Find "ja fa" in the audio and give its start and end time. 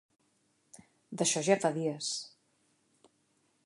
1.49-1.73